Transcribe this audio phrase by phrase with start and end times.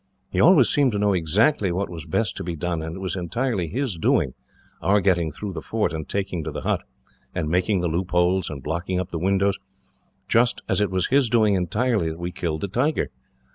[0.31, 3.15] He always seemed to know exactly what was best to be done, and it was
[3.15, 4.33] entirely his doing,
[4.81, 6.81] our getting through the fort, and taking to the hut,
[7.35, 9.59] and making the loopholes, and blocking up the windows;
[10.27, 13.11] just as it was his doing, entirely, that we killed that tiger.